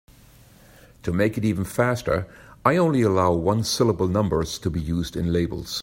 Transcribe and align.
To 1.03 1.13
make 1.13 1.37
it 1.37 1.45
even 1.45 1.63
faster, 1.63 2.25
I 2.65 2.75
only 2.77 3.03
allow 3.03 3.33
one-syllable 3.33 4.07
numbers 4.07 4.57
to 4.57 4.71
be 4.71 4.81
used 4.81 5.15
in 5.15 5.31
labels. 5.31 5.79